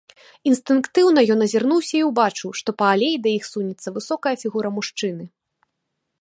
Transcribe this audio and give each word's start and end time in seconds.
Інстынктыўна 0.51 1.19
ён 1.33 1.39
азірнуўся 1.45 1.93
і 1.99 2.01
ўбачыў, 2.09 2.49
што 2.61 2.69
па 2.79 2.85
алеі 2.95 3.21
да 3.27 3.31
іх 3.37 3.43
сунецца 3.51 3.87
высокая 3.99 4.35
фігура 4.45 4.69
мужчыны. 4.81 5.23